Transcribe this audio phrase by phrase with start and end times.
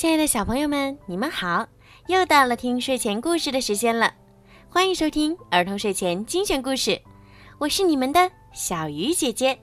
[0.00, 1.68] 亲爱的小朋友们，你们好！
[2.06, 4.14] 又到了听睡前故事的时间了，
[4.70, 6.98] 欢迎收听儿童睡前精选故事，
[7.58, 9.58] 我是你们的小鱼姐姐。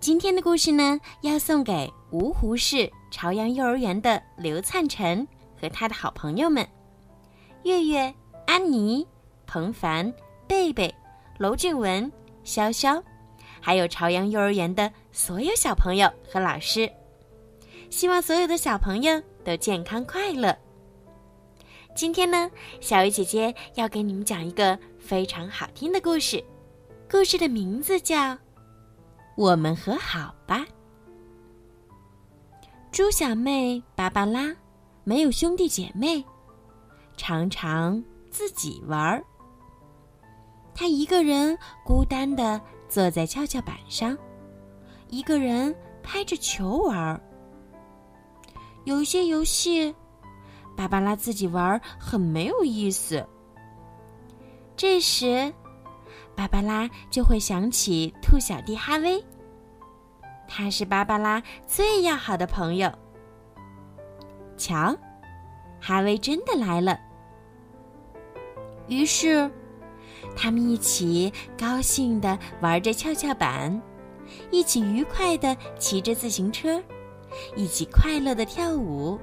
[0.00, 5.28] 今天的故事呢，要送给芜湖市朝阳幼儿园的刘灿晨
[5.60, 6.66] 和他的好朋友们：
[7.64, 8.14] 月月、
[8.46, 9.06] 安妮、
[9.46, 10.10] 彭凡、
[10.48, 10.94] 贝贝、
[11.36, 12.10] 娄俊文、
[12.42, 12.98] 潇潇，
[13.60, 16.90] 还有朝阳幼儿园的所有小朋友和老师。
[17.90, 20.56] 希望所有的小朋友都健康快乐。
[21.94, 22.48] 今天呢，
[22.80, 26.42] 小鱼姐姐要给你们讲一个非常好听的故事，
[27.10, 28.16] 故事的名字叫
[29.36, 30.58] 《我们和好吧》。
[32.92, 34.54] 猪小妹芭芭拉
[35.02, 36.24] 没有兄弟姐妹，
[37.16, 39.22] 常常自己玩儿。
[40.74, 44.16] 她一个人孤单的坐在跷跷板上，
[45.08, 47.20] 一个人拍着球玩儿。
[48.84, 49.94] 有一些游戏，
[50.76, 53.26] 芭芭拉自己玩很没有意思。
[54.76, 55.52] 这时，
[56.34, 59.22] 芭芭拉就会想起兔小弟哈威，
[60.48, 62.90] 他是芭芭拉最要好的朋友。
[64.56, 64.96] 瞧，
[65.80, 66.98] 哈威真的来了。
[68.88, 69.50] 于是，
[70.34, 73.80] 他们一起高兴的玩着跷跷板，
[74.50, 76.82] 一起愉快的骑着自行车。
[77.56, 79.18] 一起快乐的跳舞，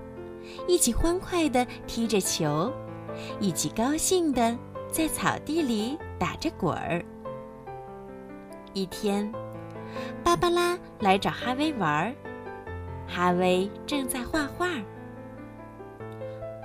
[0.68, 2.72] 一起欢快的踢着球，
[3.40, 4.58] 一起高兴的
[4.90, 7.04] 在草地里打着滚儿。
[8.74, 9.32] 一天，
[10.24, 12.16] 芭芭拉来找哈威玩儿，
[13.08, 14.68] 哈威正在画画。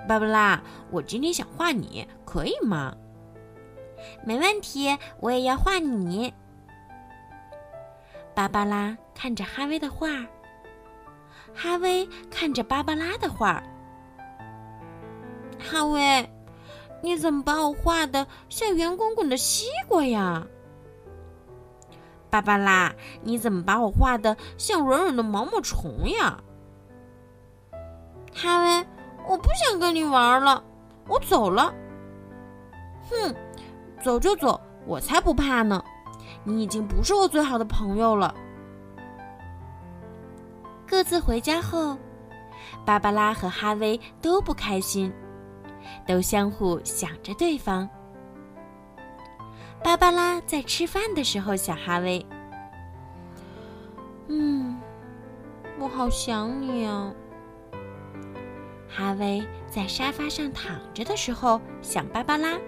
[0.09, 2.95] 芭芭拉，我今天想画你，可以吗？
[4.25, 6.34] 没问题，我也要画你。
[8.34, 10.09] 芭芭拉看着哈威的画。
[11.55, 13.62] 哈威看着芭芭拉的画，
[15.58, 16.28] 哈威，
[17.02, 20.47] 你怎么把我画的像圆滚滚的西瓜呀？
[22.31, 26.42] 芭芭拉，你怎么把我画的像软软的毛毛虫呀？
[28.34, 28.87] 哈威，
[29.28, 30.65] 我不想跟你玩了，
[31.06, 31.75] 我走了。
[33.10, 33.34] 哼，
[34.03, 35.84] 走就走，我才不怕呢！
[36.44, 38.34] 你已经不是我最好的朋友了。
[40.92, 41.97] 各自回家后，
[42.84, 45.10] 芭芭拉和哈威都不开心，
[46.06, 47.88] 都相互想着对方。
[49.82, 52.25] 芭芭拉在吃饭的时候想哈威
[54.28, 54.78] ：“嗯，
[55.78, 57.10] 我好想你啊。”
[58.86, 62.59] 哈威在沙发上躺着的时候想芭芭拉：“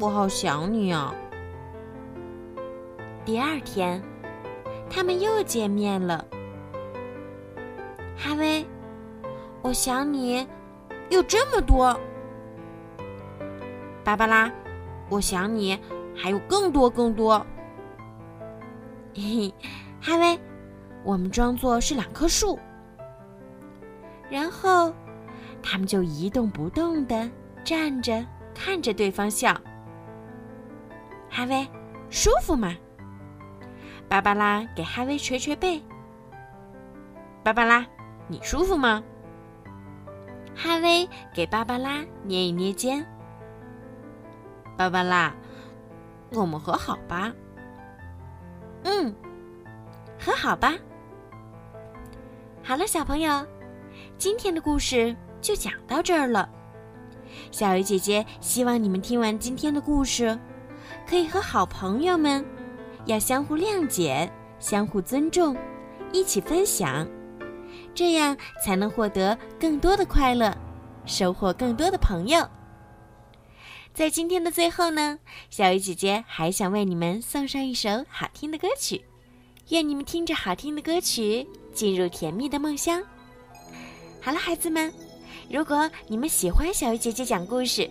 [0.00, 1.14] 我好想你啊。”
[3.24, 4.02] 第二天。
[4.90, 6.24] 他们又见面了，
[8.16, 8.66] 哈威，
[9.62, 10.46] 我想你
[11.10, 11.98] 有这么多。
[14.02, 14.50] 芭芭拉，
[15.08, 15.78] 我想你
[16.16, 17.44] 还有更多更多。
[19.14, 19.54] 嘿嘿，
[20.00, 20.38] 哈威，
[21.04, 22.58] 我们装作是两棵树，
[24.30, 24.92] 然后
[25.62, 27.30] 他们就一动不动的
[27.62, 29.54] 站着看着对方笑。
[31.30, 31.66] 哈威，
[32.10, 32.74] 舒服吗？
[34.08, 35.82] 芭芭拉给哈威捶捶背。
[37.44, 37.86] 芭芭拉，
[38.26, 39.02] 你舒服吗？
[40.54, 43.04] 哈威给芭芭拉捏一捏肩。
[44.76, 45.34] 芭芭拉，
[46.32, 47.32] 我们和好吧？
[48.84, 49.14] 嗯，
[50.18, 50.74] 和好吧。
[52.62, 53.46] 好了，小朋友，
[54.16, 56.48] 今天的故事就讲到这儿了。
[57.50, 60.38] 小鱼姐姐希望你们听完今天的故事，
[61.06, 62.44] 可以和好朋友们。
[63.08, 64.30] 要相互谅解，
[64.60, 65.56] 相互尊重，
[66.12, 67.08] 一起分享，
[67.94, 70.54] 这样才能获得更多的快乐，
[71.06, 72.46] 收获更多的朋友。
[73.94, 75.18] 在今天的最后呢，
[75.48, 79.02] 小鱼姐姐还想为你们送上一首好听的歌曲，
[79.70, 83.02] 愿你们听着好听的歌曲进入甜蜜的梦乡。
[84.20, 84.92] 好了，孩子们，
[85.50, 87.88] 如果你们喜欢小鱼姐姐讲故事，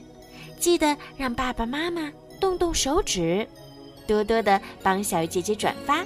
[0.60, 2.08] 记得让爸爸妈妈
[2.40, 3.48] 动动手指。
[4.08, 6.04] 多多的帮小鱼姐姐转发。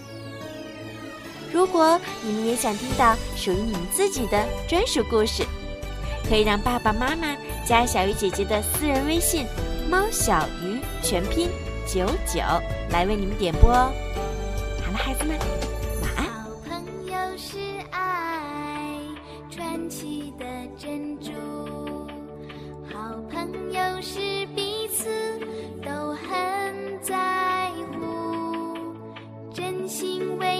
[1.53, 5.45] 如果你们也想听到属于你们自己的专属故事，
[6.27, 9.45] 可以让爸爸妈妈加小鱼姐姐的私人微信
[9.89, 11.50] “猫小鱼”全拼
[11.86, 12.39] 九九
[12.89, 13.92] 来为你们点播哦。
[14.83, 15.38] 好了，孩子们，
[29.62, 30.50] 人心为